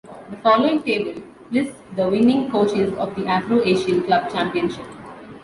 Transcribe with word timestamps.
The 0.31 0.37
following 0.37 0.81
table 0.81 1.21
lists 1.51 1.75
the 1.95 2.09
winning 2.09 2.49
coaches 2.49 2.91
of 2.97 3.13
the 3.13 3.27
Afro-Asian 3.27 4.01
Club 4.01 4.31
Championship. 4.31 4.87